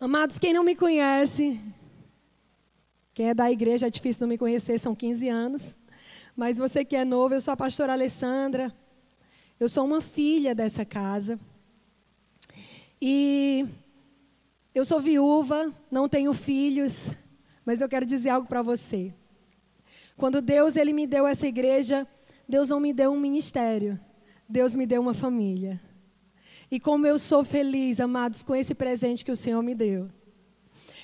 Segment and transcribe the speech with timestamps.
[0.00, 1.60] Amados, quem não me conhece,
[3.12, 5.76] quem é da igreja é difícil não me conhecer, são 15 anos.
[6.36, 8.72] Mas você que é novo, eu sou a pastora Alessandra.
[9.58, 11.36] Eu sou uma filha dessa casa.
[13.02, 13.66] E
[14.72, 17.10] eu sou viúva, não tenho filhos,
[17.64, 19.12] mas eu quero dizer algo para você.
[20.16, 22.06] Quando Deus ele me deu essa igreja,
[22.48, 23.98] Deus não me deu um ministério.
[24.48, 25.87] Deus me deu uma família.
[26.70, 30.10] E como eu sou feliz, amados, com esse presente que o Senhor me deu.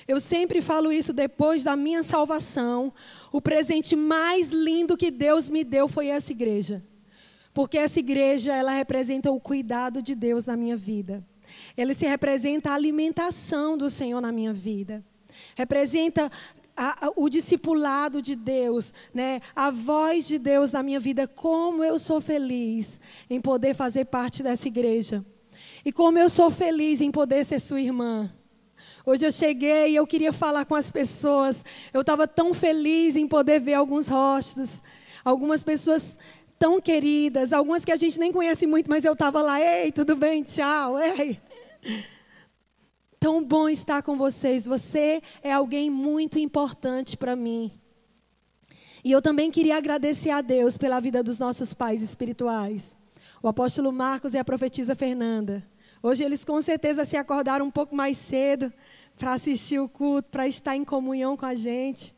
[0.07, 2.93] Eu sempre falo isso depois da minha salvação.
[3.31, 6.83] O presente mais lindo que Deus me deu foi essa igreja.
[7.53, 11.25] Porque essa igreja, ela representa o cuidado de Deus na minha vida.
[11.75, 15.03] Ele se representa a alimentação do Senhor na minha vida.
[15.55, 16.31] Representa
[16.77, 19.41] a, a, o discipulado de Deus, né?
[19.55, 21.27] a voz de Deus na minha vida.
[21.27, 25.25] Como eu sou feliz em poder fazer parte dessa igreja.
[25.85, 28.33] E como eu sou feliz em poder ser sua irmã.
[29.05, 31.63] Hoje eu cheguei e eu queria falar com as pessoas.
[31.93, 34.81] Eu estava tão feliz em poder ver alguns rostos,
[35.23, 36.17] algumas pessoas
[36.57, 40.15] tão queridas, algumas que a gente nem conhece muito, mas eu estava lá, ei, tudo
[40.15, 41.39] bem, tchau, ei.
[43.19, 44.65] Tão bom estar com vocês.
[44.65, 47.71] Você é alguém muito importante para mim.
[49.03, 52.97] E eu também queria agradecer a Deus pela vida dos nossos pais espirituais.
[53.39, 55.63] O apóstolo Marcos e a profetisa Fernanda.
[56.05, 58.71] Hoje eles com certeza se acordaram um pouco mais cedo
[59.17, 62.15] para assistir o culto, para estar em comunhão com a gente.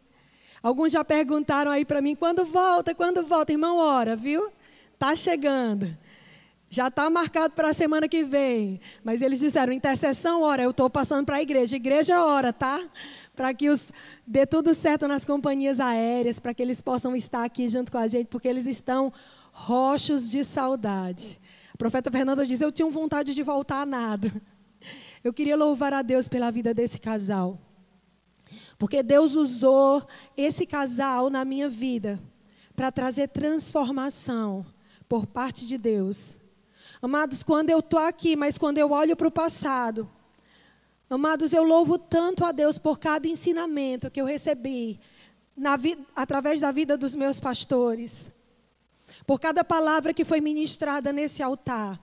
[0.61, 3.53] Alguns já perguntaram aí para mim, quando volta, quando volta?
[3.53, 4.51] Irmão, ora, viu?
[4.99, 5.97] Tá chegando.
[6.69, 8.81] Já está marcado para a semana que vem.
[9.05, 11.77] Mas eles disseram, intercessão, ora, eu estou passando para a igreja.
[11.77, 12.83] Igreja, ora, tá?
[13.37, 13.93] Para que os
[14.27, 18.07] dê tudo certo nas companhias aéreas, para que eles possam estar aqui junto com a
[18.07, 19.13] gente, porque eles estão
[19.53, 21.39] roxos de saudade.
[21.77, 24.33] A profeta Fernanda diz: Eu tinha vontade de voltar a nada.
[25.23, 27.59] Eu queria louvar a Deus pela vida desse casal.
[28.79, 30.03] Porque Deus usou
[30.35, 32.19] esse casal na minha vida
[32.75, 34.65] para trazer transformação
[35.07, 36.39] por parte de Deus.
[36.99, 40.09] Amados, quando eu estou aqui, mas quando eu olho para o passado,
[41.07, 44.99] amados, eu louvo tanto a Deus por cada ensinamento que eu recebi
[45.55, 45.77] na,
[46.15, 48.31] através da vida dos meus pastores
[49.27, 52.01] por cada palavra que foi ministrada nesse altar.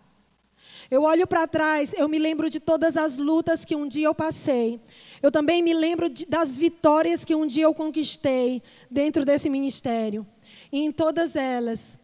[0.90, 4.14] Eu olho para trás, eu me lembro de todas as lutas que um dia eu
[4.14, 4.78] passei.
[5.22, 10.26] Eu também me lembro de, das vitórias que um dia eu conquistei dentro desse ministério.
[10.70, 11.96] E em todas elas,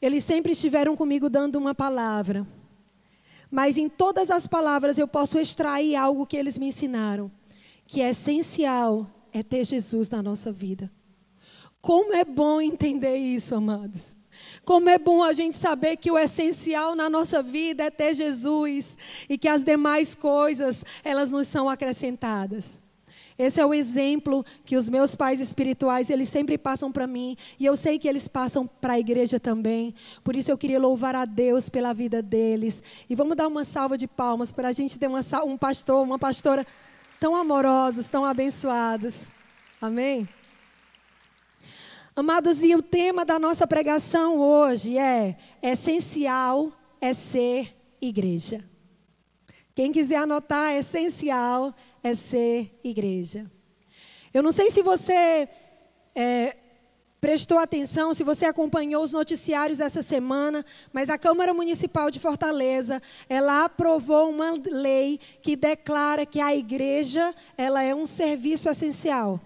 [0.00, 2.46] eles sempre estiveram comigo dando uma palavra.
[3.50, 7.32] Mas em todas as palavras eu posso extrair algo que eles me ensinaram,
[7.86, 10.90] que é essencial é ter Jesus na nossa vida.
[11.80, 14.19] Como é bom entender isso, amados.
[14.64, 18.96] Como é bom a gente saber que o essencial na nossa vida é ter Jesus
[19.28, 22.78] e que as demais coisas, elas nos são acrescentadas.
[23.40, 27.64] Esse é o exemplo que os meus pais espirituais, eles sempre passam para mim, e
[27.64, 29.94] eu sei que eles passam para a igreja também.
[30.22, 32.82] Por isso eu queria louvar a Deus pela vida deles.
[33.08, 36.18] E vamos dar uma salva de palmas para a gente ter uma, um pastor, uma
[36.18, 36.66] pastora
[37.18, 39.30] tão amorosos, tão abençoados.
[39.80, 40.28] Amém?
[42.20, 46.70] Amados, e o tema da nossa pregação hoje é: essencial
[47.00, 48.62] é ser igreja.
[49.74, 53.50] Quem quiser anotar, essencial é ser igreja.
[54.34, 55.48] Eu não sei se você
[56.14, 56.58] é,
[57.22, 63.00] prestou atenção, se você acompanhou os noticiários essa semana, mas a Câmara Municipal de Fortaleza,
[63.30, 69.40] ela aprovou uma lei que declara que a igreja, ela é um serviço essencial.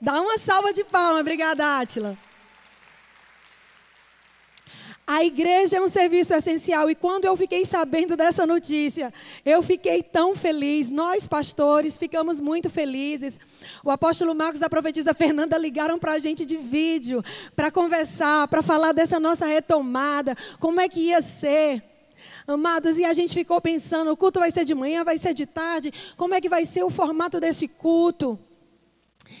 [0.00, 2.18] Dá uma salva de palmas, obrigada, Átila.
[5.06, 9.14] A igreja é um serviço essencial e quando eu fiquei sabendo dessa notícia,
[9.44, 10.90] eu fiquei tão feliz.
[10.90, 13.38] Nós, pastores, ficamos muito felizes.
[13.84, 17.24] O apóstolo Marcos e a profetisa Fernanda ligaram para a gente de vídeo
[17.54, 21.84] para conversar, para falar dessa nossa retomada, como é que ia ser.
[22.44, 25.46] Amados, e a gente ficou pensando: o culto vai ser de manhã, vai ser de
[25.46, 28.36] tarde, como é que vai ser o formato desse culto?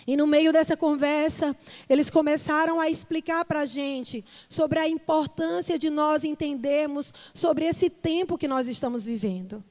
[0.06, 1.56] E no meio dessa conversa,
[1.88, 7.90] eles começaram a explicar para a gente sobre a importância de nós entendermos sobre esse
[7.90, 9.62] tempo que nós estamos vivendo.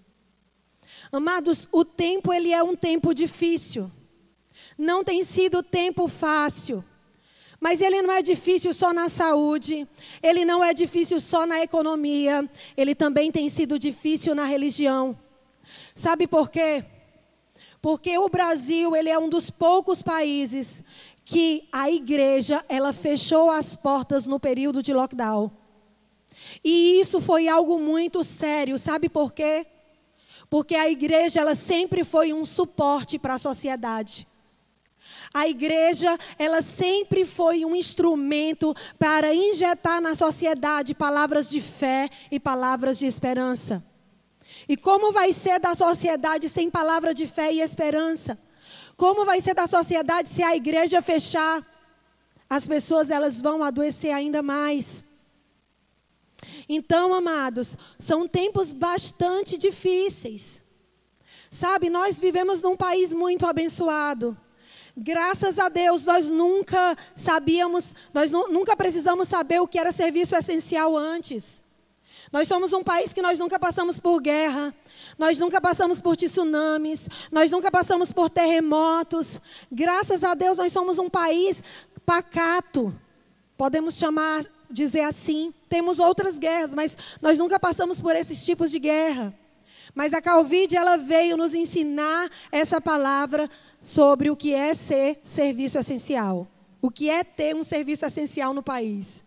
[1.11, 3.91] Amados, o tempo ele é um tempo difícil.
[4.77, 6.83] Não tem sido tempo fácil.
[7.59, 9.87] Mas ele não é difícil só na saúde,
[10.21, 15.17] ele não é difícil só na economia, ele também tem sido difícil na religião.
[15.93, 16.83] Sabe por quê?
[17.85, 20.81] Porque o Brasil, ele é um dos poucos países
[21.23, 25.51] que a igreja, ela fechou as portas no período de lockdown.
[26.63, 29.67] E isso foi algo muito sério, sabe por quê?
[30.49, 34.27] Porque a igreja ela sempre foi um suporte para a sociedade.
[35.31, 42.39] A igreja, ela sempre foi um instrumento para injetar na sociedade palavras de fé e
[42.39, 43.83] palavras de esperança.
[44.67, 48.37] E como vai ser da sociedade sem palavra de fé e esperança?
[48.97, 51.65] Como vai ser da sociedade se a igreja fechar?
[52.49, 55.03] As pessoas elas vão adoecer ainda mais.
[56.69, 60.61] Então, amados, são tempos bastante difíceis.
[61.49, 64.37] Sabe, nós vivemos num país muito abençoado.
[64.97, 70.95] Graças a Deus, nós nunca sabíamos, nós nunca precisamos saber o que era serviço essencial
[70.97, 71.64] antes.
[72.35, 74.75] Nós somos um país que nós nunca passamos por guerra,
[75.17, 79.39] nós nunca passamos por tsunamis, nós nunca passamos por terremotos.
[79.71, 81.63] Graças a Deus, nós somos um país
[82.05, 82.93] pacato.
[83.55, 85.53] Podemos chamar, dizer assim.
[85.69, 89.33] Temos outras guerras, mas nós nunca passamos por esses tipos de guerra.
[89.93, 93.49] Mas a Calvide, ela veio nos ensinar essa palavra
[93.81, 96.45] sobre o que é ser serviço essencial.
[96.81, 99.24] O que é ter um serviço essencial no país.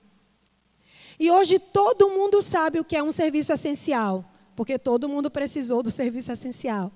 [1.19, 4.25] E hoje todo mundo sabe o que é um serviço essencial,
[4.55, 6.93] porque todo mundo precisou do serviço essencial.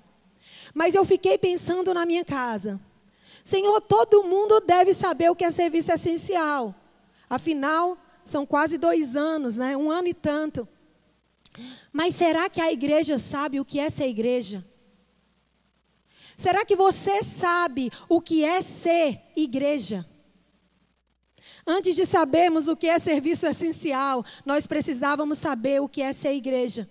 [0.73, 2.79] Mas eu fiquei pensando na minha casa.
[3.43, 6.73] Senhor, todo mundo deve saber o que é serviço essencial.
[7.29, 9.75] Afinal, são quase dois anos, né?
[9.75, 10.67] Um ano e tanto.
[11.91, 14.65] Mas será que a igreja sabe o que é ser igreja?
[16.37, 20.05] Será que você sabe o que é ser igreja?
[21.65, 26.33] Antes de sabermos o que é serviço essencial, nós precisávamos saber o que é ser
[26.33, 26.89] igreja.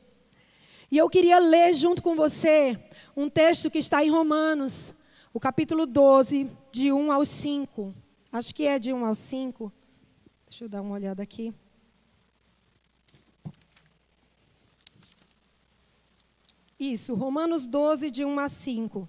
[0.90, 2.78] E eu queria ler junto com você
[3.16, 4.92] um texto que está em Romanos,
[5.32, 7.94] o capítulo 12, de 1 ao 5.
[8.30, 9.72] Acho que é de 1 ao 5.
[10.48, 11.52] Deixa eu dar uma olhada aqui.
[16.78, 19.08] Isso, Romanos 12, de 1 a 5.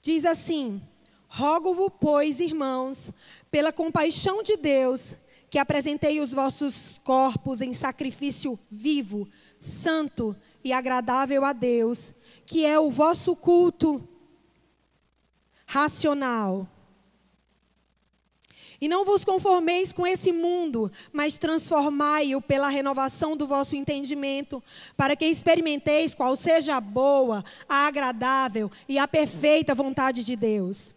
[0.00, 0.80] Diz assim:
[1.28, 3.12] Rogo-vos, pois, irmãos,
[3.50, 5.14] pela compaixão de Deus,
[5.50, 9.28] que apresentei os vossos corpos em sacrifício vivo,
[9.58, 10.34] santo
[10.64, 12.14] e agradável a Deus,
[12.46, 14.06] que é o vosso culto
[15.66, 16.66] racional.
[18.80, 24.62] E não vos conformeis com esse mundo, mas transformai-o pela renovação do vosso entendimento,
[24.96, 30.94] para que experimenteis qual seja a boa, a agradável e a perfeita vontade de Deus.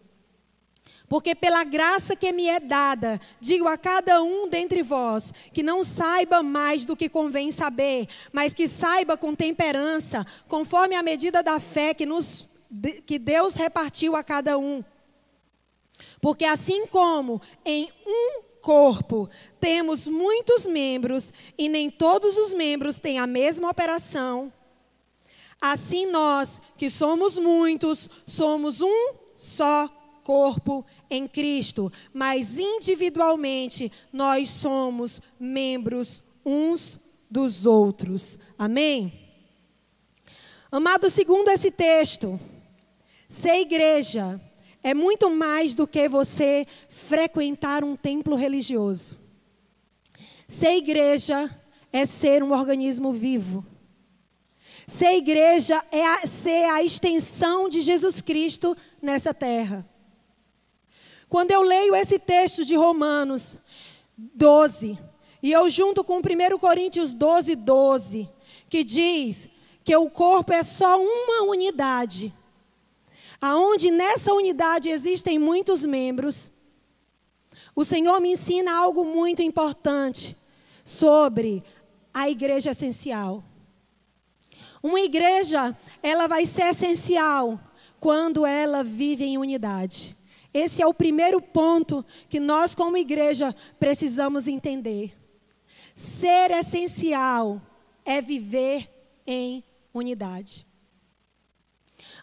[1.11, 5.83] Porque pela graça que me é dada, digo a cada um dentre vós, que não
[5.83, 11.59] saiba mais do que convém saber, mas que saiba com temperança, conforme a medida da
[11.59, 12.47] fé que, nos,
[13.05, 14.81] que Deus repartiu a cada um.
[16.21, 19.29] Porque assim como em um corpo
[19.59, 24.49] temos muitos membros e nem todos os membros têm a mesma operação,
[25.59, 29.89] assim nós, que somos muitos, somos um só
[30.23, 38.37] corpo em Cristo, mas individualmente nós somos membros uns dos outros.
[38.57, 39.13] Amém?
[40.71, 42.39] Amado, segundo esse texto,
[43.27, 44.39] ser igreja
[44.83, 49.19] é muito mais do que você frequentar um templo religioso.
[50.47, 51.49] Ser igreja
[51.91, 53.65] é ser um organismo vivo.
[54.87, 59.87] Ser igreja é a, ser a extensão de Jesus Cristo nessa terra.
[61.31, 63.57] Quando eu leio esse texto de Romanos
[64.15, 64.99] 12,
[65.41, 68.29] e eu junto com 1 Coríntios 12, 12,
[68.69, 69.49] que diz
[69.83, 72.31] que o corpo é só uma unidade
[73.41, 76.51] aonde nessa unidade existem muitos membros,
[77.75, 80.37] o Senhor me ensina algo muito importante
[80.85, 81.63] sobre
[82.13, 83.43] a igreja essencial.
[84.83, 87.59] Uma igreja, ela vai ser essencial
[87.99, 90.15] quando ela vive em unidade.
[90.53, 95.17] Esse é o primeiro ponto que nós, como igreja, precisamos entender.
[95.95, 97.61] Ser essencial
[98.03, 98.89] é viver
[99.25, 100.65] em unidade.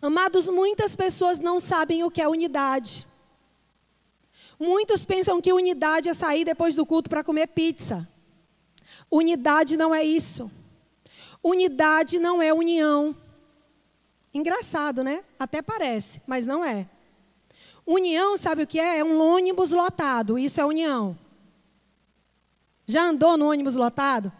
[0.02, 3.06] Amados, muitas pessoas não sabem o que é unidade.
[4.58, 8.08] Muitos pensam que unidade é sair depois do culto para comer pizza.
[9.10, 10.50] Unidade não é isso.
[11.42, 13.16] Unidade não é união.
[14.34, 15.24] Engraçado, né?
[15.38, 16.88] Até parece, mas não é.
[17.90, 18.98] União, sabe o que é?
[18.98, 20.38] É um ônibus lotado.
[20.38, 21.18] Isso é união.
[22.86, 24.30] Já andou no ônibus lotado?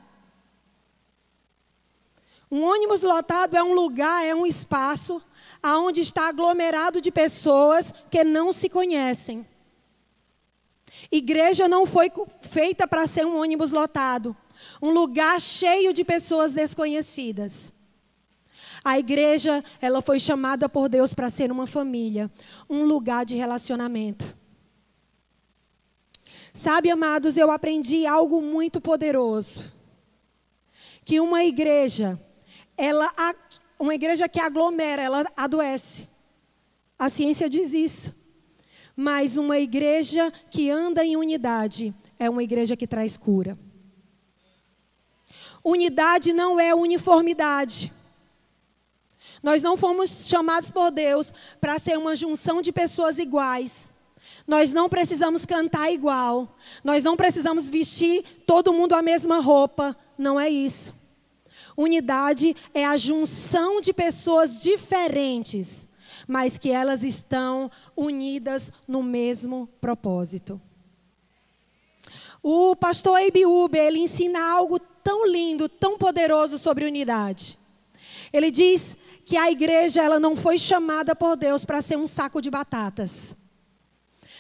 [2.51, 5.23] Um ônibus lotado é um lugar, é um espaço
[5.63, 9.47] aonde está aglomerado de pessoas que não se conhecem.
[11.11, 12.13] Igreja não foi
[12.43, 14.37] feita para ser um ônibus lotado.
[14.83, 17.73] um lugar cheio de pessoas desconhecidas.
[18.85, 22.31] A igreja, ela foi chamada por Deus para ser uma família,
[22.69, 24.37] um lugar de relacionamento.
[26.53, 29.73] Sabe, amados, eu aprendi algo muito poderoso.
[31.05, 32.21] Que uma igreja,
[32.77, 33.13] ela
[33.79, 36.09] uma igreja que aglomera, ela adoece.
[36.99, 38.15] A ciência diz isso.
[38.97, 43.57] Mas uma igreja que anda em unidade é uma igreja que traz cura.
[45.63, 47.93] Unidade não é uniformidade.
[49.43, 53.93] Nós não fomos chamados por Deus para ser uma junção de pessoas iguais.
[54.47, 56.57] Nós não precisamos cantar igual.
[56.83, 59.97] Nós não precisamos vestir todo mundo a mesma roupa.
[60.17, 60.95] Não é isso.
[61.77, 65.87] Unidade é a junção de pessoas diferentes,
[66.27, 70.61] mas que elas estão unidas no mesmo propósito.
[72.43, 77.59] O pastor Abe Uber, ele ensina algo tão lindo, tão poderoso sobre unidade.
[78.33, 78.97] Ele diz
[79.29, 83.37] que a igreja ela não foi chamada por Deus para ser um saco de batatas.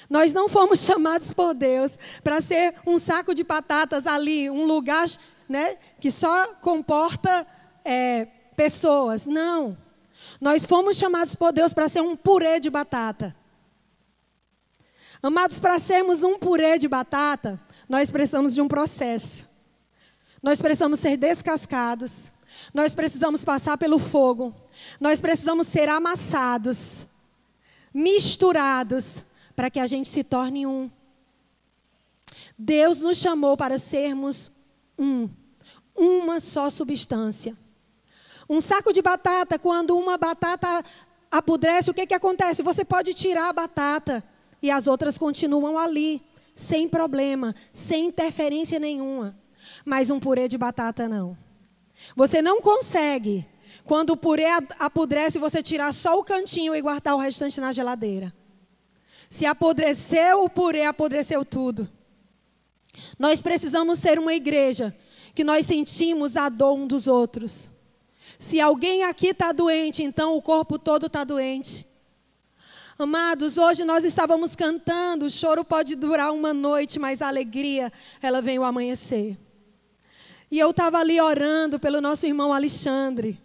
[0.08, 5.06] Nós não fomos chamados por Deus para ser um saco de batatas ali, um lugar
[5.46, 7.46] né, que só comporta
[7.84, 9.26] é, pessoas.
[9.26, 9.76] Não.
[10.40, 13.36] Nós fomos chamados por Deus para ser um purê de batata.
[15.22, 19.46] Amados, para sermos um purê de batata, nós precisamos de um processo.
[20.42, 22.32] Nós precisamos ser descascados.
[22.72, 24.54] Nós precisamos passar pelo fogo.
[25.00, 27.06] Nós precisamos ser amassados,
[27.92, 29.24] misturados,
[29.56, 30.90] para que a gente se torne um.
[32.56, 34.50] Deus nos chamou para sermos
[34.98, 35.28] um,
[35.96, 37.56] uma só substância.
[38.48, 40.84] Um saco de batata, quando uma batata
[41.30, 42.62] apodrece, o que, que acontece?
[42.62, 44.24] Você pode tirar a batata
[44.62, 46.22] e as outras continuam ali,
[46.54, 49.36] sem problema, sem interferência nenhuma.
[49.84, 51.36] Mas um purê de batata não.
[52.14, 53.46] Você não consegue,
[53.84, 54.46] quando o purê
[54.78, 58.34] apodrece, você tirar só o cantinho e guardar o restante na geladeira.
[59.28, 61.88] Se apodreceu o purê, apodreceu tudo.
[63.18, 64.96] Nós precisamos ser uma igreja
[65.34, 67.70] que nós sentimos a dor um dos outros.
[68.38, 71.86] Se alguém aqui está doente, então o corpo todo está doente.
[72.98, 78.42] Amados, hoje nós estávamos cantando, o choro pode durar uma noite, mas a alegria, ela
[78.42, 79.38] vem ao amanhecer.
[80.50, 83.40] E eu estava ali orando pelo nosso irmão Alexandre.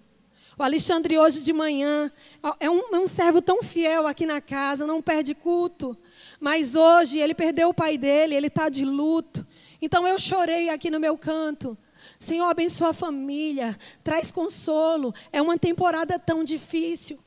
[0.57, 2.11] O Alexandre, hoje de manhã,
[2.59, 5.97] é um, é um servo tão fiel aqui na casa, não perde culto.
[6.39, 9.45] Mas hoje ele perdeu o pai dele, ele está de luto.
[9.81, 11.77] Então eu chorei aqui no meu canto.
[12.19, 15.13] Senhor, abençoa a família, traz consolo.
[15.31, 17.19] É uma temporada tão difícil.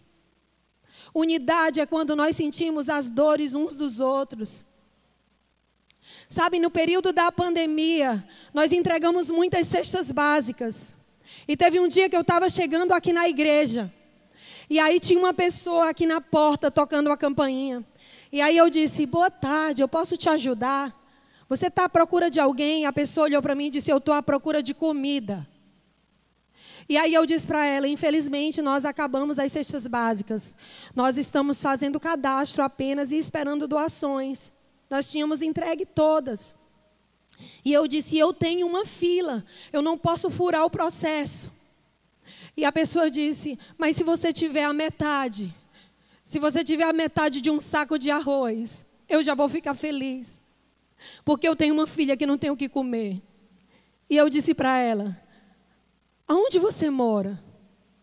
[1.12, 4.64] Unidade é quando nós sentimos as dores uns dos outros.
[6.28, 10.96] Sabe, no período da pandemia, nós entregamos muitas cestas básicas.
[11.46, 13.92] E teve um dia que eu estava chegando aqui na igreja.
[14.68, 17.84] E aí tinha uma pessoa aqui na porta tocando a campainha.
[18.32, 20.94] E aí eu disse: Boa tarde, eu posso te ajudar?
[21.48, 22.86] Você está à procura de alguém?
[22.86, 25.46] A pessoa olhou para mim e disse: Eu estou à procura de comida.
[26.88, 30.56] E aí eu disse para ela: Infelizmente, nós acabamos as cestas básicas.
[30.94, 34.52] Nós estamos fazendo cadastro apenas e esperando doações.
[34.88, 36.54] Nós tínhamos entregue todas.
[37.64, 41.52] E eu disse: Eu tenho uma fila, eu não posso furar o processo.
[42.56, 45.54] E a pessoa disse: Mas se você tiver a metade,
[46.24, 50.40] se você tiver a metade de um saco de arroz, eu já vou ficar feliz.
[51.24, 53.20] Porque eu tenho uma filha que não tem o que comer.
[54.08, 55.20] E eu disse para ela:
[56.26, 57.42] Aonde você mora?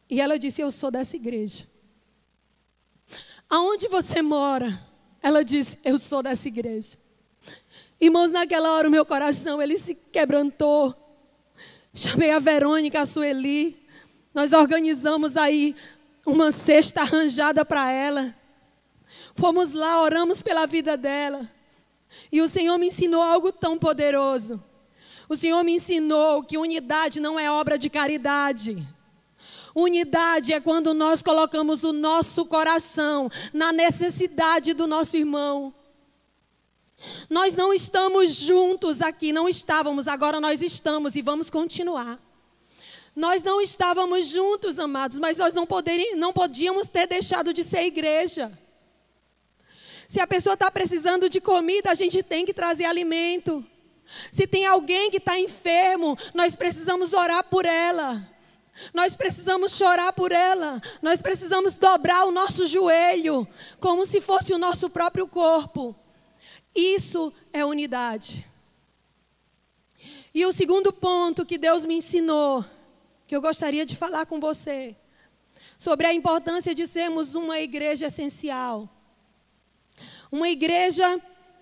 [0.10, 1.68] E ela disse: Eu sou dessa igreja.
[3.50, 4.93] Aonde você mora?
[5.24, 6.98] Ela disse: Eu sou dessa igreja.
[8.00, 10.94] Irmãos, naquela hora o meu coração ele se quebrantou.
[11.94, 13.82] Chamei a Verônica, a Sueli.
[14.34, 15.74] Nós organizamos aí
[16.26, 18.36] uma cesta arranjada para ela.
[19.36, 21.50] Fomos lá, oramos pela vida dela.
[22.32, 24.62] E o Senhor me ensinou algo tão poderoso.
[25.30, 28.86] O Senhor me ensinou que unidade não é obra de caridade.
[29.76, 35.74] Unidade é quando nós colocamos o nosso coração na necessidade do nosso irmão.
[37.30, 42.20] Nós não estamos juntos aqui, não estávamos, agora nós estamos e vamos continuar.
[43.16, 47.84] Nós não estávamos juntos, amados, mas nós não, poder, não podíamos ter deixado de ser
[47.84, 48.52] igreja.
[50.08, 53.66] Se a pessoa está precisando de comida, a gente tem que trazer alimento.
[54.32, 58.33] Se tem alguém que está enfermo, nós precisamos orar por ela.
[58.94, 60.82] Nós precisamos chorar por ela.
[61.02, 63.48] Nós precisamos dobrar o nosso joelho,
[63.80, 65.96] como se fosse o nosso próprio corpo.
[66.76, 68.46] Isso é unidade.
[70.34, 72.66] E o segundo ponto que Deus me ensinou,
[73.28, 74.96] que eu gostaria de falar com você,
[75.78, 78.90] sobre a importância de sermos uma igreja essencial.
[80.32, 81.22] Uma igreja,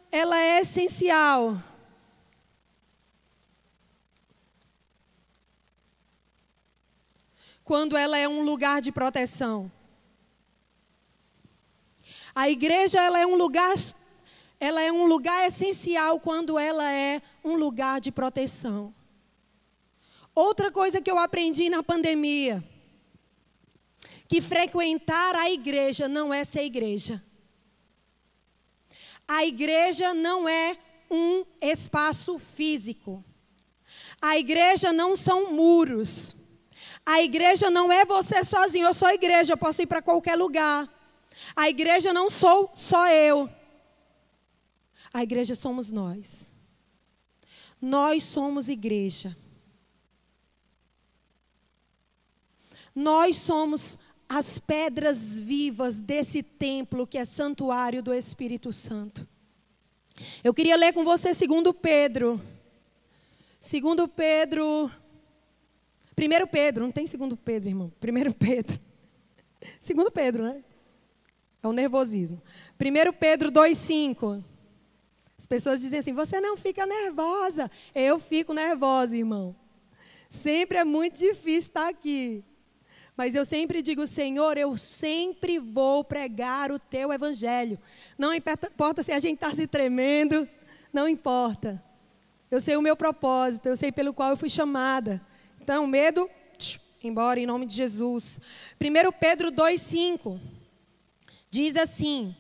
[0.10, 1.62] ela é essencial.
[7.72, 9.72] Quando ela é um lugar de proteção.
[12.36, 13.74] A igreja ela é um lugar
[14.60, 18.94] ela é um lugar essencial quando ela é um lugar de proteção.
[20.36, 22.62] Outra coisa que eu aprendi na pandemia,
[24.28, 27.24] que frequentar a igreja não é ser igreja.
[29.26, 30.78] A igreja não é
[31.10, 33.24] um espaço físico.
[34.22, 36.36] A igreja não são muros.
[37.06, 38.86] A igreja não é você sozinho.
[38.86, 40.88] Eu sou igreja, eu posso ir para qualquer lugar.
[41.56, 43.50] A igreja não sou só eu.
[45.14, 46.54] A igreja somos nós.
[47.82, 49.36] Nós somos igreja.
[52.94, 53.98] Nós somos
[54.30, 59.28] as pedras vivas desse templo que é santuário do Espírito Santo.
[60.44, 62.42] Eu queria ler com você segundo Pedro.
[63.60, 64.92] Segundo Pedro.
[66.16, 67.92] Primeiro Pedro, não tem segundo Pedro, irmão.
[68.00, 68.80] Primeiro Pedro.
[69.80, 70.64] Segundo Pedro, né?
[71.62, 72.42] É o nervosismo.
[72.78, 74.44] Primeiro Pedro 2:5.
[75.38, 77.70] As pessoas dizem assim: você não fica nervosa.
[77.94, 79.56] Eu fico nervosa, irmão.
[80.30, 82.44] Sempre é muito difícil estar aqui.
[83.16, 87.78] Mas eu sempre digo, Senhor, eu sempre vou pregar o teu evangelho.
[88.18, 90.48] Não importa se a gente está se tremendo,
[90.92, 91.84] não importa.
[92.50, 95.22] Eu sei o meu propósito, eu sei pelo qual eu fui chamada.
[95.64, 96.28] Então, medo,
[97.04, 98.40] embora em nome de Jesus.
[98.82, 100.40] 1 Pedro 2,5
[101.52, 102.36] diz assim: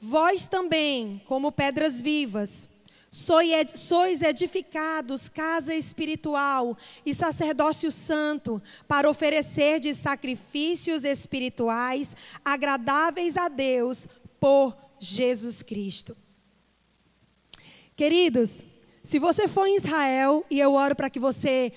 [0.00, 2.68] Vós também, como pedras vivas,
[3.08, 14.08] sois edificados casa espiritual e sacerdócio santo, para oferecer de sacrifícios espirituais agradáveis a Deus
[14.40, 16.16] por Jesus Cristo.
[17.94, 18.64] Queridos,
[19.04, 21.72] se você for em Israel, e eu oro para que você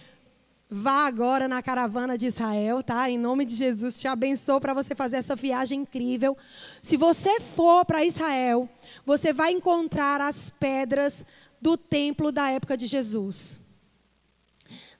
[0.72, 3.10] Vá agora na caravana de Israel, tá?
[3.10, 6.38] Em nome de Jesus, te abençoo para você fazer essa viagem incrível.
[6.80, 8.70] Se você for para Israel,
[9.04, 11.26] você vai encontrar as pedras
[11.60, 13.60] do templo da época de Jesus.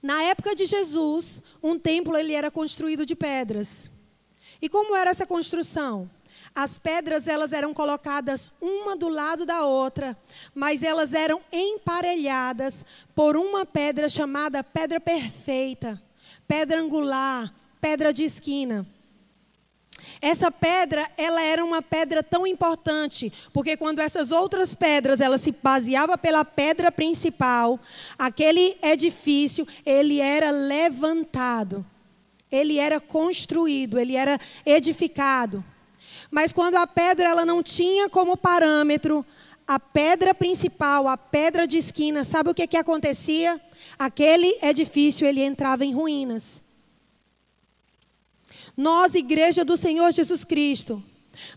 [0.02, 3.88] Na época de Jesus, um templo ele era construído de pedras.
[4.60, 6.10] E como era essa construção?
[6.54, 10.16] As pedras elas eram colocadas uma do lado da outra,
[10.54, 12.84] mas elas eram emparelhadas
[13.14, 16.00] por uma pedra chamada pedra perfeita,
[16.46, 18.86] pedra angular, pedra de esquina.
[20.20, 25.52] Essa pedra, ela era uma pedra tão importante, porque quando essas outras pedras, ela se
[25.52, 27.78] baseava pela pedra principal,
[28.18, 31.84] aquele edifício, ele era levantado.
[32.50, 35.64] Ele era construído, ele era edificado.
[36.30, 39.24] Mas quando a pedra ela não tinha como parâmetro
[39.66, 43.60] a pedra principal, a pedra de esquina, sabe o que que acontecia?
[43.96, 46.60] Aquele edifício ele entrava em ruínas.
[48.76, 51.00] Nós, igreja do Senhor Jesus Cristo,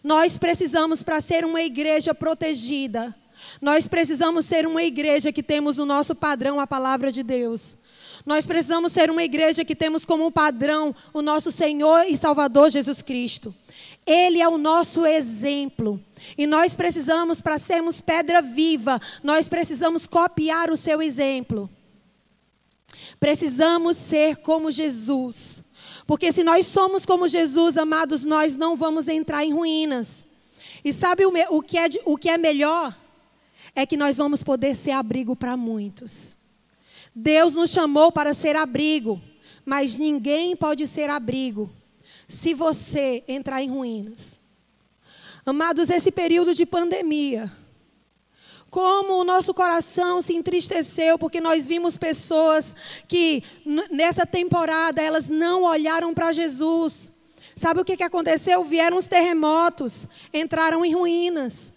[0.04, 3.16] nós precisamos para ser uma igreja protegida.
[3.60, 7.78] Nós precisamos ser uma igreja que temos o nosso padrão a palavra de Deus.
[8.26, 13.02] Nós precisamos ser uma igreja que temos como padrão o nosso Senhor e Salvador Jesus
[13.02, 13.54] Cristo.
[14.06, 16.00] Ele é o nosso exemplo.
[16.38, 21.70] E nós precisamos, para sermos pedra viva, nós precisamos copiar o seu exemplo.
[23.20, 25.62] Precisamos ser como Jesus.
[26.08, 30.26] Porque se nós somos como Jesus, amados, nós não vamos entrar em ruínas.
[30.84, 32.98] E sabe o, o, que, é, o que é melhor?
[33.76, 36.36] É que nós vamos poder ser abrigo para muitos.
[37.16, 39.22] Deus nos chamou para ser abrigo,
[39.66, 41.70] mas ninguém pode ser abrigo
[42.28, 44.40] se você entrar em ruínas.
[45.46, 47.52] Amados, esse período de pandemia,
[48.70, 52.76] como o nosso coração se entristeceu porque nós vimos pessoas
[53.08, 53.44] que
[53.92, 57.12] nessa temporada elas não olharam para Jesus.
[57.56, 58.64] Sabe o que, que aconteceu?
[58.64, 61.72] Vieram os terremotos, entraram em ruínas.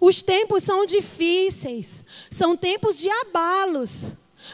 [0.00, 4.06] Os tempos são difíceis, são tempos de abalos.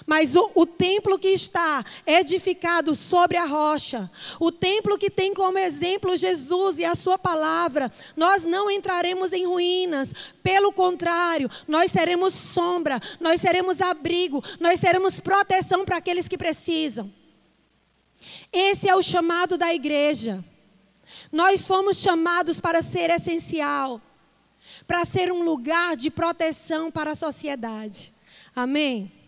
[0.06, 5.58] Mas o, o, templo que está edificado sobre a rocha, o templo que tem como
[5.58, 12.34] exemplo Jesus e a sua palavra, nós não entraremos em ruínas, pelo contrário, nós seremos
[12.34, 17.12] sombra, nós seremos abrigo, nós seremos proteção para aqueles que precisam.
[18.52, 20.42] Esse é o chamado da igreja.
[21.30, 24.00] Nós fomos chamados para ser essencial,
[24.86, 28.14] para ser um lugar de proteção para a sociedade.
[28.54, 29.23] Amém?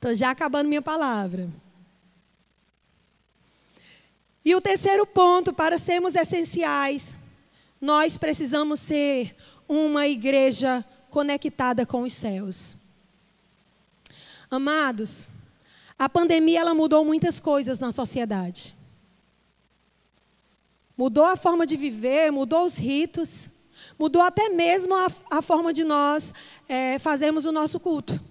[0.00, 1.50] Estou já acabando minha palavra.
[4.42, 7.14] E o terceiro ponto, para sermos essenciais,
[7.78, 9.36] nós precisamos ser
[9.68, 12.74] uma igreja conectada com os céus.
[14.50, 15.28] Amados,
[15.98, 18.74] a pandemia ela mudou muitas coisas na sociedade.
[20.96, 23.50] Mudou a forma de viver, mudou os ritos,
[23.98, 26.32] mudou até mesmo a, a forma de nós
[26.66, 28.29] é, fazermos o nosso culto.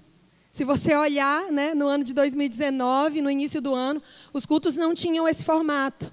[0.52, 4.02] Se você olhar, né, no ano de 2019, no início do ano,
[4.34, 6.12] os cultos não tinham esse formato.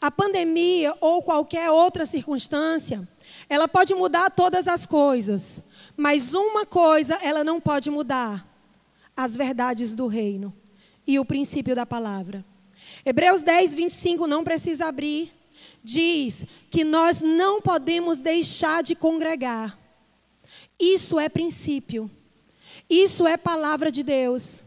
[0.00, 3.06] A pandemia ou qualquer outra circunstância,
[3.48, 5.60] ela pode mudar todas as coisas,
[5.96, 8.46] mas uma coisa ela não pode mudar:
[9.14, 10.54] as verdades do reino
[11.06, 12.44] e o princípio da palavra.
[13.04, 15.30] Hebreus 10, 25, não precisa abrir,
[15.84, 19.78] diz que nós não podemos deixar de congregar.
[20.78, 22.10] Isso é princípio.
[22.90, 24.64] Isso é palavra de Deus.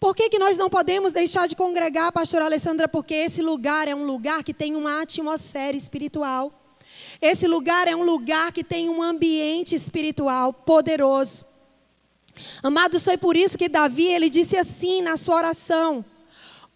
[0.00, 2.88] Por que, que nós não podemos deixar de congregar, pastora Alessandra?
[2.88, 6.52] Porque esse lugar é um lugar que tem uma atmosfera espiritual.
[7.22, 11.44] Esse lugar é um lugar que tem um ambiente espiritual poderoso.
[12.62, 16.04] Amados, foi por isso que Davi, ele disse assim na sua oração: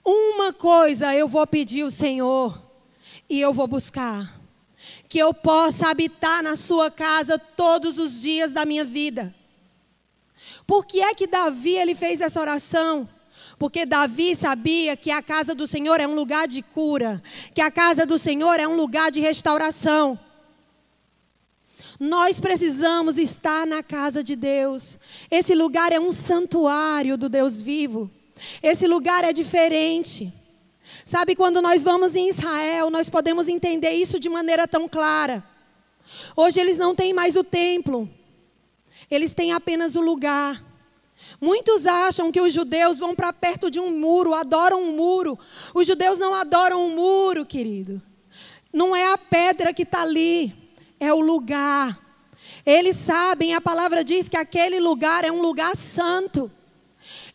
[0.04, 2.62] Uma coisa eu vou pedir ao Senhor
[3.28, 4.38] e eu vou buscar,
[5.08, 9.34] que eu possa habitar na sua casa todos os dias da minha vida.
[10.66, 13.08] Por que é que Davi ele fez essa oração?
[13.58, 17.22] Porque Davi sabia que a casa do Senhor é um lugar de cura,
[17.54, 20.18] que a casa do Senhor é um lugar de restauração.
[22.00, 24.98] Nós precisamos estar na casa de Deus.
[25.30, 28.10] Esse lugar é um santuário do Deus vivo.
[28.62, 30.32] Esse lugar é diferente.
[31.04, 35.44] Sabe, quando nós vamos em Israel, nós podemos entender isso de maneira tão clara.
[36.36, 38.08] Hoje eles não têm mais o templo,
[39.14, 40.62] eles têm apenas o lugar.
[41.40, 45.38] Muitos acham que os judeus vão para perto de um muro, adoram um muro.
[45.74, 48.02] Os judeus não adoram um muro, querido.
[48.72, 50.54] Não é a pedra que está ali,
[50.98, 51.98] é o lugar.
[52.66, 56.50] Eles sabem, a palavra diz que aquele lugar é um lugar santo.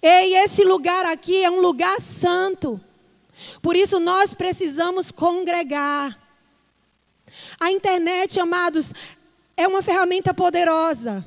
[0.01, 2.79] E esse lugar aqui é um lugar santo.
[3.61, 6.17] Por isso nós precisamos congregar.
[7.59, 8.93] A internet, amados,
[9.55, 11.23] é uma ferramenta poderosa.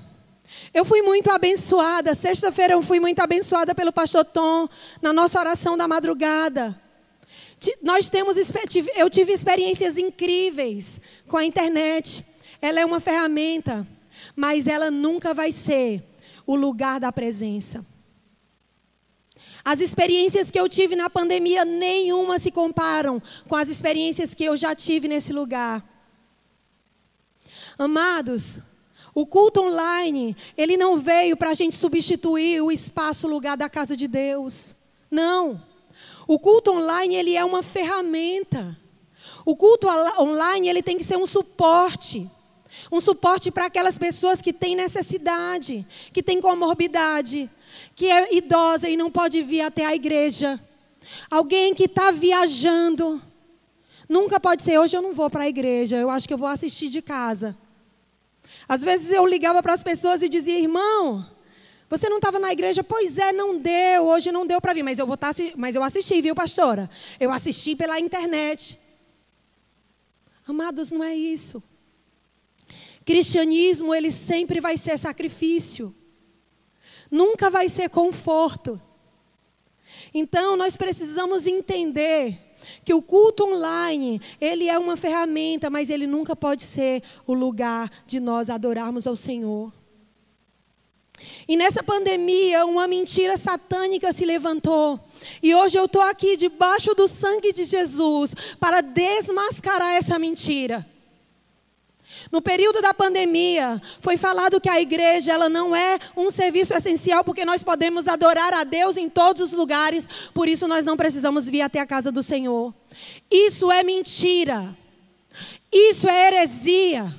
[0.73, 2.15] Eu fui muito abençoada.
[2.15, 4.69] Sexta-feira eu fui muito abençoada pelo pastor Tom
[5.01, 6.81] na nossa oração da madrugada.
[7.83, 8.37] Nós temos
[8.97, 12.25] eu tive experiências incríveis com a internet.
[12.61, 13.87] Ela é uma ferramenta,
[14.35, 16.03] mas ela nunca vai ser
[16.47, 17.85] o lugar da presença.
[19.65, 24.57] As experiências que eu tive na pandemia, nenhuma se comparam com as experiências que eu
[24.57, 25.85] já tive nesse lugar.
[27.79, 28.59] Amados,
[29.15, 33.69] o culto online, ele não veio para a gente substituir o espaço, o lugar da
[33.69, 34.75] casa de Deus.
[35.11, 35.63] Não.
[36.27, 38.79] O culto online, ele é uma ferramenta.
[39.45, 39.87] O culto
[40.19, 42.31] online, ele tem que ser um suporte.
[42.91, 47.51] Um suporte para aquelas pessoas que têm necessidade, que têm comorbidade,
[47.95, 50.59] que é idosa e não pode vir até a igreja.
[51.31, 53.21] Alguém que está viajando.
[54.09, 56.49] Nunca pode ser, hoje eu não vou para a igreja, eu acho que eu vou
[56.49, 57.57] assistir de casa.
[58.69, 61.27] Às vezes eu ligava para as pessoas e dizia, irmão,
[61.89, 62.83] você não estava na igreja?
[62.83, 65.83] Pois é, não deu, hoje não deu para vir, mas eu vou tá, mas eu
[65.83, 66.89] assisti, viu, pastora?
[67.21, 68.81] Eu assisti pela internet.
[70.47, 71.63] Amados, não é isso.
[73.05, 75.95] Cristianismo, ele sempre vai ser sacrifício.
[77.11, 78.81] Nunca vai ser conforto.
[80.15, 82.52] Então, nós precisamos entender
[82.85, 87.91] que o culto online, ele é uma ferramenta, mas ele nunca pode ser o lugar
[88.07, 89.73] de nós adorarmos ao Senhor.
[91.47, 94.99] E nessa pandemia, uma mentira satânica se levantou.
[95.43, 100.87] E hoje eu estou aqui debaixo do sangue de Jesus para desmascarar essa mentira.
[102.31, 107.25] No período da pandemia, foi falado que a igreja ela não é um serviço essencial
[107.25, 111.49] porque nós podemos adorar a Deus em todos os lugares, por isso nós não precisamos
[111.49, 112.75] vir até a casa do Senhor.
[113.31, 114.77] Isso é mentira.
[115.73, 117.15] Isso é heresia.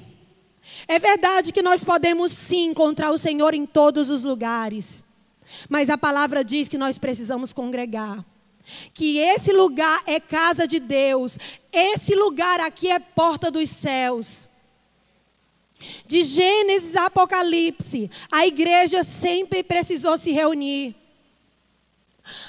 [0.88, 5.04] É verdade que nós podemos sim encontrar o Senhor em todos os lugares.
[5.70, 8.24] Mas a palavra diz que nós precisamos congregar.
[8.94, 11.38] Que esse lugar é casa de Deus.
[11.72, 14.48] Esse lugar aqui é porta dos céus.
[16.06, 20.96] De Gênesis a Apocalipse, a igreja sempre precisou se reunir.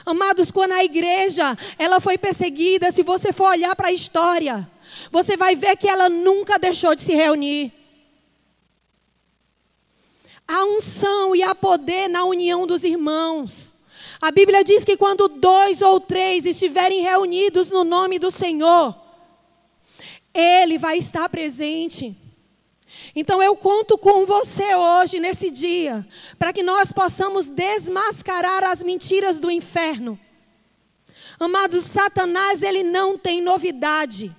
[0.07, 4.69] Amados, quando a igreja ela foi perseguida, se você for olhar para a história,
[5.11, 7.73] você vai ver que ela nunca deixou de se reunir.
[10.47, 13.75] Há unção e há poder na união dos irmãos.
[14.21, 18.95] A Bíblia diz que quando dois ou três estiverem reunidos no nome do Senhor,
[20.33, 22.17] Ele vai estar presente.
[23.17, 26.07] Então eu conto com você hoje, nesse dia,
[26.39, 30.19] para que nós possamos desmascarar as mentiras do inferno.
[31.39, 34.35] Amados, Satanás, ele não tem novidade.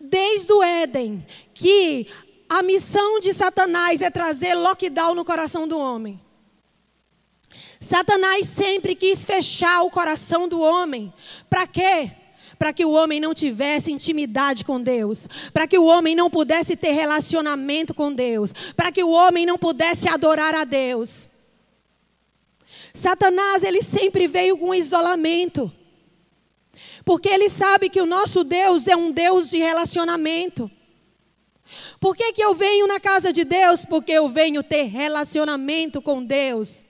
[0.00, 2.06] Desde o Éden, que
[2.48, 6.20] a missão de Satanás é trazer lockdown no coração do homem.
[7.78, 11.12] Satanás sempre quis fechar o coração do homem.
[11.48, 12.10] Para quê?
[12.58, 16.74] Para que o homem não tivesse intimidade com Deus, para que o homem não pudesse
[16.74, 21.28] ter relacionamento com Deus, para que o homem não pudesse adorar a Deus.
[22.94, 25.70] Satanás, ele sempre veio com isolamento.
[27.04, 30.70] Porque ele sabe que o nosso Deus é um Deus de relacionamento.
[32.00, 33.84] Por que, que eu venho na casa de Deus?
[33.84, 36.84] Porque eu venho ter relacionamento com Deus.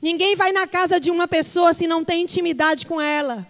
[0.00, 3.46] Ninguém vai na casa de uma pessoa se não tem intimidade com ela.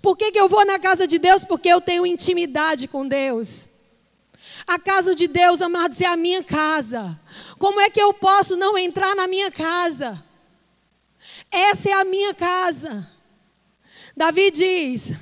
[0.00, 1.44] Por que, que eu vou na casa de Deus?
[1.44, 3.68] Porque eu tenho intimidade com Deus.
[4.66, 7.18] A casa de Deus, amados, é a minha casa.
[7.58, 10.22] Como é que eu posso não entrar na minha casa?
[11.50, 13.10] Essa é a minha casa.
[14.16, 15.12] Davi diz: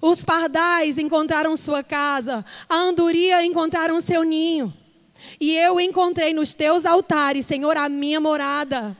[0.00, 4.72] os pardais encontraram sua casa, a andoria encontraram seu ninho.
[5.40, 8.96] E eu encontrei nos teus altares, Senhor, a minha morada.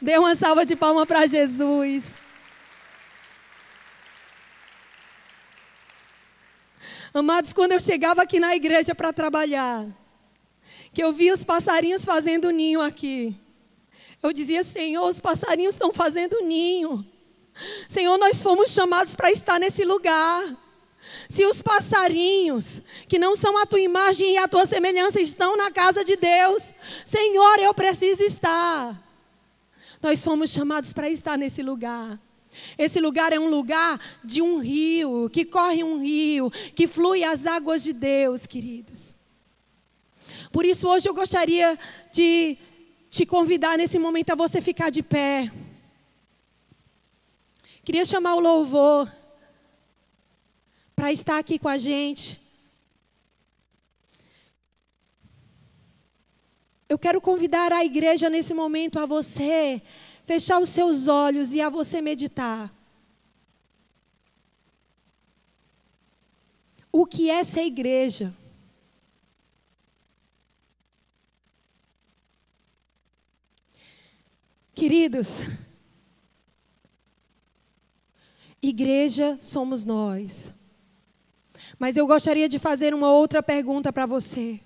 [0.00, 2.19] Dê uma salva de palma para Jesus.
[7.12, 9.86] Amados, quando eu chegava aqui na igreja para trabalhar,
[10.92, 13.34] que eu via os passarinhos fazendo ninho aqui,
[14.22, 17.04] eu dizia: Senhor, os passarinhos estão fazendo ninho.
[17.88, 20.56] Senhor, nós fomos chamados para estar nesse lugar.
[21.28, 25.70] Se os passarinhos, que não são a tua imagem e a tua semelhança, estão na
[25.70, 29.02] casa de Deus, Senhor, eu preciso estar.
[30.02, 32.18] Nós fomos chamados para estar nesse lugar.
[32.76, 37.46] Esse lugar é um lugar de um rio, que corre um rio, que flui as
[37.46, 39.14] águas de Deus, queridos.
[40.52, 41.78] Por isso, hoje eu gostaria
[42.12, 42.58] de
[43.08, 45.50] te convidar nesse momento a você ficar de pé.
[47.84, 49.10] Queria chamar o louvor
[50.94, 52.40] para estar aqui com a gente.
[56.88, 59.80] Eu quero convidar a igreja nesse momento a você
[60.30, 62.72] fechar os seus olhos e a você meditar.
[66.92, 68.32] O que é ser igreja?
[74.72, 75.40] Queridos,
[78.62, 80.52] Igreja somos nós.
[81.76, 84.60] Mas eu gostaria de fazer uma outra pergunta para você.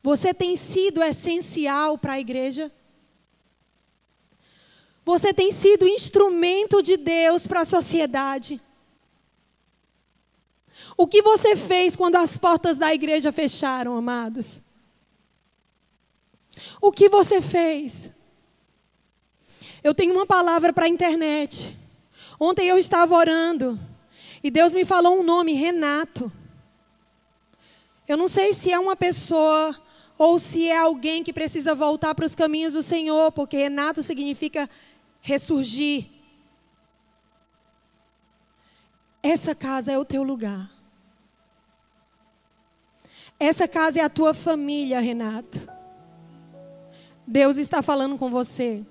[0.00, 2.70] Você tem sido essencial para a igreja?
[5.10, 8.60] Você tem sido instrumento de Deus para a sociedade?
[10.96, 14.62] O que você fez quando as portas da igreja fecharam, amados?
[16.80, 18.08] O que você fez?
[19.82, 21.76] Eu tenho uma palavra para a internet.
[22.38, 23.80] Ontem eu estava orando
[24.44, 26.30] e Deus me falou um nome, Renato.
[28.06, 29.76] Eu não sei se é uma pessoa
[30.16, 34.70] ou se é alguém que precisa voltar para os caminhos do Senhor, porque Renato significa
[35.20, 36.06] ressurgir.
[39.22, 40.70] Essa casa é o teu lugar.
[43.38, 45.60] Essa casa é a tua família, Renato.
[47.26, 48.84] Deus está falando com você.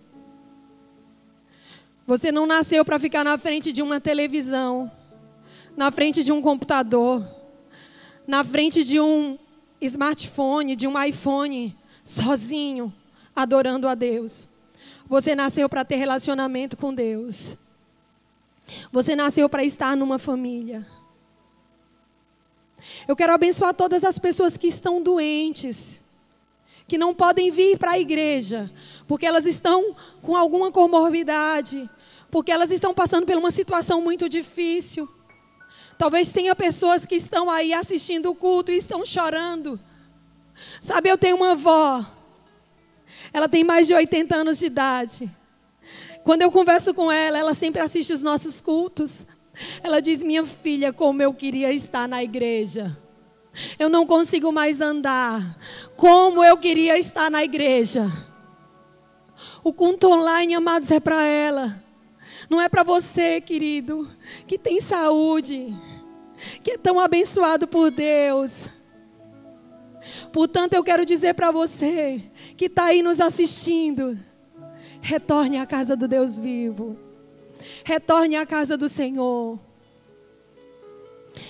[2.07, 4.91] Você não nasceu para ficar na frente de uma televisão,
[5.77, 7.23] na frente de um computador,
[8.25, 9.37] na frente de um
[9.81, 12.91] smartphone, de um iPhone, sozinho,
[13.35, 14.47] adorando a Deus.
[15.09, 17.57] Você nasceu para ter relacionamento com Deus.
[18.91, 20.85] Você nasceu para estar numa família.
[23.07, 26.03] Eu quero abençoar todas as pessoas que estão doentes,
[26.87, 28.71] que não podem vir para a igreja,
[29.07, 31.89] porque elas estão com alguma comorbidade,
[32.29, 35.09] porque elas estão passando por uma situação muito difícil.
[35.97, 39.79] Talvez tenha pessoas que estão aí assistindo o culto e estão chorando.
[40.79, 42.18] Sabe, eu tenho uma avó.
[43.33, 45.31] Ela tem mais de 80 anos de idade.
[46.23, 49.25] Quando eu converso com ela, ela sempre assiste os nossos cultos.
[49.83, 52.97] Ela diz: Minha filha, como eu queria estar na igreja.
[53.77, 55.57] Eu não consigo mais andar.
[55.95, 58.11] Como eu queria estar na igreja.
[59.63, 61.83] O culto online, amados, é para ela.
[62.49, 64.09] Não é para você, querido,
[64.47, 65.75] que tem saúde,
[66.63, 68.67] que é tão abençoado por Deus.
[70.31, 72.28] Portanto, eu quero dizer para você
[72.59, 74.19] que está aí nos assistindo:
[74.99, 76.97] retorne à casa do Deus vivo,
[77.85, 79.57] retorne à casa do Senhor.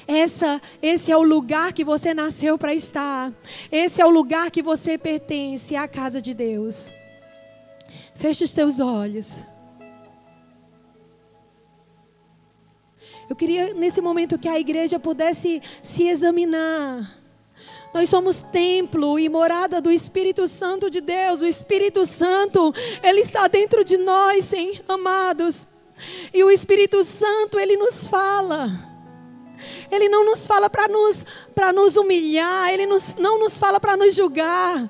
[0.05, 3.33] Essa, esse é o lugar que você nasceu para estar.
[3.71, 6.93] Esse é o lugar que você pertence, à casa de Deus.
[8.13, 9.41] Feche os teus olhos.
[13.27, 17.18] Eu queria nesse momento que a igreja pudesse se examinar.
[17.93, 21.41] Nós somos templo e morada do Espírito Santo de Deus.
[21.41, 22.73] O Espírito Santo,
[23.03, 25.67] ele está dentro de nós, sim, amados.
[26.33, 28.89] E o Espírito Santo, ele nos fala.
[29.91, 31.25] Ele não nos fala para nos,
[31.75, 34.89] nos humilhar, Ele nos, não nos fala para nos julgar.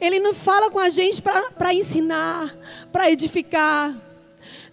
[0.00, 2.52] Ele não fala com a gente para ensinar,
[2.90, 3.94] para edificar.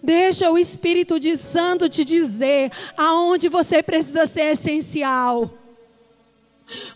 [0.02, 5.50] Deixa o Espírito de Santo te dizer aonde você precisa ser essencial.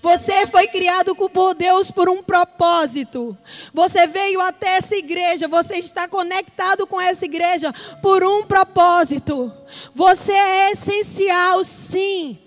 [0.02, 3.36] Você foi criado por Deus por um propósito.
[3.72, 9.52] Você veio até essa igreja, você está conectado com essa igreja por um propósito.
[9.94, 12.38] Você é essencial, sim.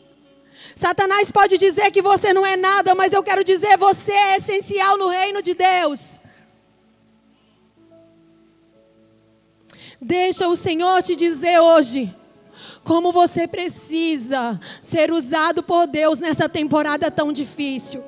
[0.75, 4.97] Satanás pode dizer que você não é nada, mas eu quero dizer, você é essencial
[4.97, 6.19] no reino de Deus.
[9.99, 12.13] Deixa o Senhor te dizer hoje
[12.83, 18.03] como você precisa ser usado por Deus nessa temporada tão difícil.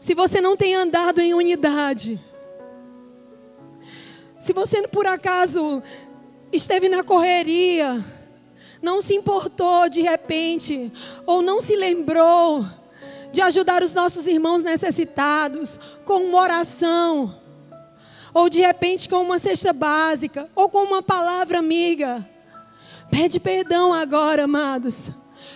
[0.00, 2.20] Se você não tem andado em unidade,
[4.38, 5.82] se você por acaso
[6.52, 8.04] esteve na correria,
[8.80, 10.92] não se importou de repente,
[11.26, 12.64] ou não se lembrou
[13.32, 17.34] de ajudar os nossos irmãos necessitados com uma oração,
[18.32, 22.28] ou de repente com uma cesta básica, ou com uma palavra amiga.
[23.10, 25.10] Pede perdão agora, amados,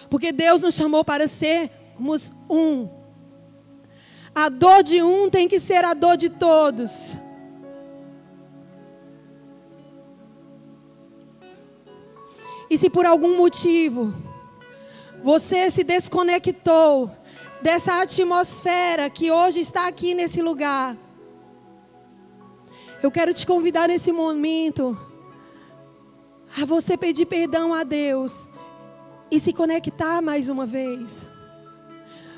[0.08, 2.88] porque Deus nos chamou para sermos um.
[4.34, 7.16] A dor de um tem que ser a dor de todos.
[12.70, 14.14] E se por algum motivo
[15.22, 17.10] você se desconectou
[17.60, 20.96] dessa atmosfera que hoje está aqui nesse lugar,
[23.02, 24.96] eu quero te convidar nesse momento
[26.56, 28.48] a você pedir perdão a Deus
[29.30, 31.26] e se conectar mais uma vez.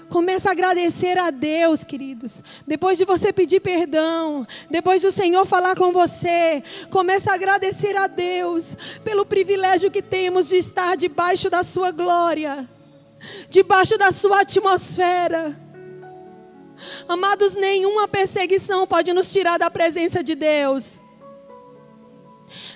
[0.09, 2.43] Começa a agradecer a Deus, queridos.
[2.67, 8.07] Depois de você pedir perdão, depois do Senhor falar com você, começa a agradecer a
[8.07, 12.69] Deus pelo privilégio que temos de estar debaixo da sua glória,
[13.51, 15.64] debaixo da sua atmosfera.
[17.09, 21.01] Amados, nenhuma perseguição pode nos tirar da presença de Deus.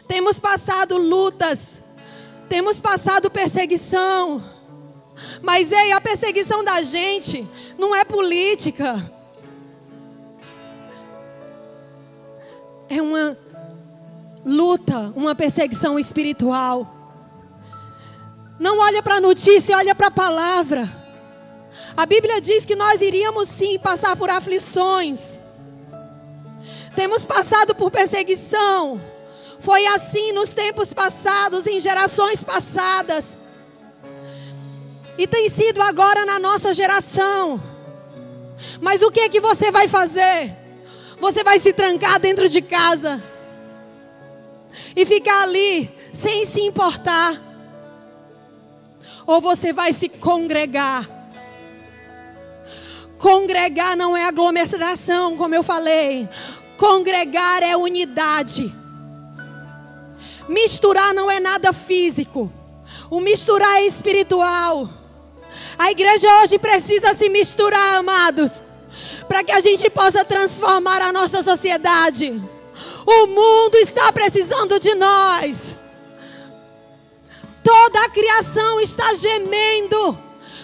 [0.06, 1.82] Temos passado lutas,
[2.48, 4.58] temos passado perseguição
[5.42, 7.46] mas ei, a perseguição da gente
[7.78, 9.10] não é política.
[12.88, 13.36] É uma
[14.44, 16.94] luta, uma perseguição espiritual.
[18.58, 21.07] Não olha para a notícia, olha para a palavra.
[21.98, 25.40] A Bíblia diz que nós iríamos sim passar por aflições.
[26.94, 29.00] Temos passado por perseguição.
[29.58, 33.36] Foi assim nos tempos passados, em gerações passadas.
[35.18, 37.60] E tem sido agora na nossa geração.
[38.80, 40.56] Mas o que é que você vai fazer?
[41.18, 43.20] Você vai se trancar dentro de casa
[44.94, 47.42] e ficar ali sem se importar?
[49.26, 51.17] Ou você vai se congregar?
[53.18, 56.28] Congregar não é aglomeração, como eu falei.
[56.76, 58.74] Congregar é unidade.
[60.48, 62.50] Misturar não é nada físico.
[63.10, 64.88] O misturar é espiritual.
[65.76, 68.62] A igreja hoje precisa se misturar, amados,
[69.26, 72.40] para que a gente possa transformar a nossa sociedade.
[73.06, 75.78] O mundo está precisando de nós.
[77.62, 80.18] Toda a criação está gemendo,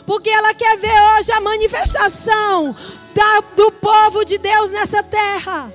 [0.06, 2.74] porque ela quer ver hoje a manifestação
[3.14, 5.72] da, do povo de Deus nessa terra.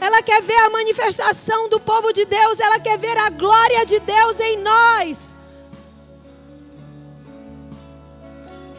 [0.00, 3.98] Ela quer ver a manifestação do povo de Deus, ela quer ver a glória de
[3.98, 5.34] Deus em nós.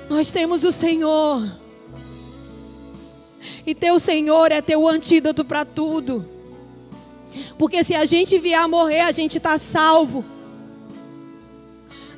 [0.09, 1.43] Nós temos o Senhor.
[3.65, 6.25] E teu Senhor é teu antídoto para tudo.
[7.57, 10.25] Porque se a gente vier a morrer, a gente está salvo.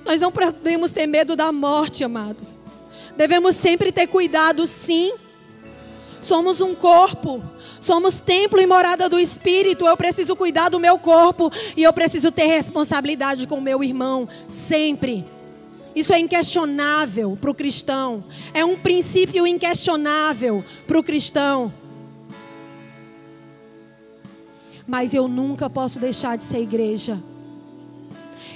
[0.05, 2.59] Nós não podemos ter medo da morte, amados.
[3.15, 5.13] Devemos sempre ter cuidado, sim.
[6.21, 7.43] Somos um corpo,
[7.79, 9.85] somos templo e morada do Espírito.
[9.85, 14.29] Eu preciso cuidar do meu corpo e eu preciso ter responsabilidade com o meu irmão,
[14.47, 15.25] sempre.
[15.95, 18.23] Isso é inquestionável para o cristão.
[18.53, 21.73] É um princípio inquestionável para o cristão.
[24.87, 27.21] Mas eu nunca posso deixar de ser igreja.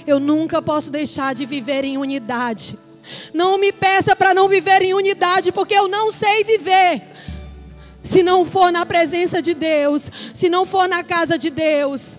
[0.06, 2.78] Eu nunca posso deixar de viver em unidade.
[3.32, 7.02] Não me peça para não viver em unidade, porque eu não sei viver.
[8.02, 12.16] Se não for na presença de Deus, se não for na casa de Deus.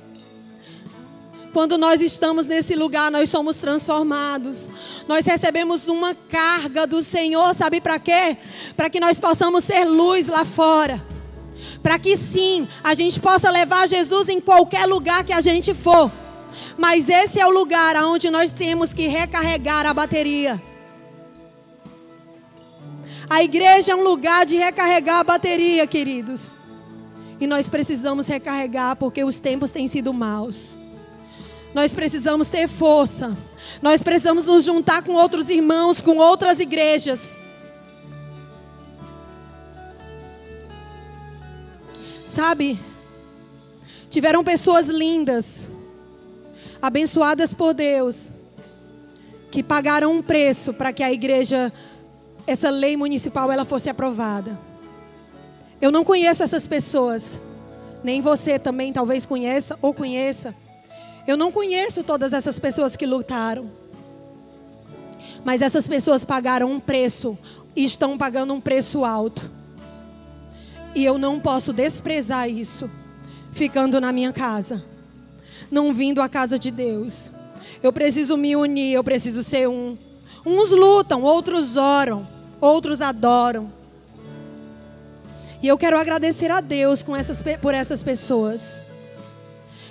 [1.53, 4.69] Quando nós estamos nesse lugar, nós somos transformados.
[5.07, 8.37] Nós recebemos uma carga do Senhor, sabe para quê?
[8.75, 11.03] Para que nós possamos ser luz lá fora.
[11.81, 16.11] Para que sim, a gente possa levar Jesus em qualquer lugar que a gente for.
[16.77, 20.61] Mas esse é o lugar onde nós temos que recarregar a bateria.
[23.29, 26.55] A igreja é um lugar de recarregar a bateria, queridos.
[27.39, 30.75] E nós precisamos recarregar porque os tempos têm sido maus.
[31.73, 33.37] Nós precisamos ter força.
[33.81, 37.37] Nós precisamos nos juntar com outros irmãos, com outras igrejas.
[42.25, 42.79] Sabe?
[44.09, 45.67] Tiveram pessoas lindas,
[46.81, 48.31] abençoadas por Deus,
[49.51, 51.71] que pagaram um preço para que a igreja
[52.45, 54.57] essa lei municipal ela fosse aprovada.
[55.81, 57.39] Eu não conheço essas pessoas,
[58.03, 60.55] nem você também talvez conheça ou conheça.
[61.27, 63.69] Eu não conheço todas essas pessoas que lutaram.
[65.43, 67.37] Mas essas pessoas pagaram um preço
[67.75, 69.51] e estão pagando um preço alto.
[70.95, 72.89] E eu não posso desprezar isso
[73.51, 74.83] ficando na minha casa,
[75.69, 77.31] não vindo à casa de Deus.
[77.81, 79.97] Eu preciso me unir, eu preciso ser um.
[80.45, 83.71] Uns lutam, outros oram outros adoram.
[85.61, 88.83] E eu quero agradecer a Deus essas, por essas pessoas.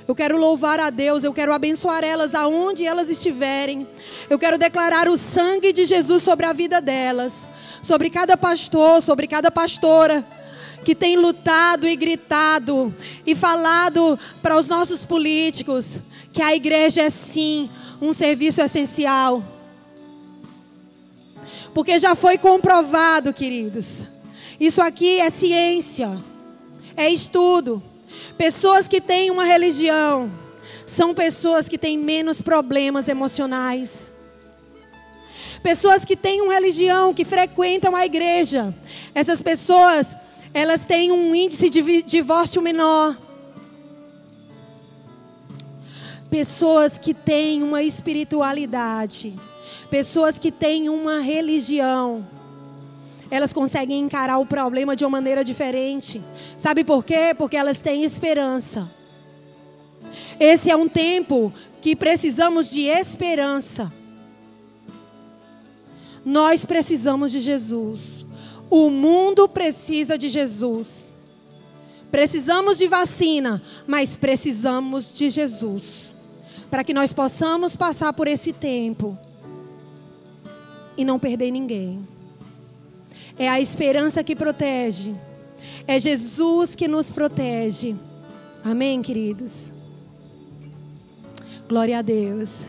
[0.07, 3.89] Eu quero louvar a Deus, eu quero abençoar elas aonde elas estiverem.
[4.31, 7.49] Eu quero declarar o sangue de Jesus sobre a vida delas,
[7.83, 10.25] sobre cada pastor, sobre cada pastora
[10.87, 12.95] que tem lutado e gritado
[13.27, 15.99] e falado para os nossos políticos
[16.33, 17.69] que a igreja é sim
[18.01, 19.43] um serviço essencial
[21.75, 24.03] porque já foi comprovado, queridos.
[24.61, 26.17] Isso aqui é ciência,
[26.97, 27.83] é estudo.
[28.39, 30.31] Pessoas que têm uma religião
[30.87, 34.13] são pessoas que têm menos problemas emocionais.
[35.65, 38.73] Pessoas que têm uma religião, que frequentam a igreja,
[39.13, 40.17] essas pessoas,
[40.57, 43.17] elas têm um índice de divórcio menor.
[46.31, 49.35] Pessoas que têm uma espiritualidade
[49.91, 52.27] Pessoas que têm uma religião,
[53.31, 56.21] elas conseguem encarar o problema de uma maneira diferente.
[56.57, 57.35] Sabe por quê?
[57.37, 58.91] Porque elas têm esperança.
[60.41, 63.93] Esse é um tempo que precisamos de esperança.
[66.25, 68.26] Nós precisamos de Jesus.
[68.69, 71.13] O mundo precisa de Jesus.
[72.11, 76.15] Precisamos de vacina, mas precisamos de Jesus.
[76.71, 79.17] Para que nós possamos passar por esse tempo
[80.97, 82.07] e não perder ninguém.
[83.39, 85.15] É a esperança que protege.
[85.87, 87.95] É Jesus que nos protege.
[88.65, 89.73] Amém, queridos?
[91.69, 92.67] Glória a Deus.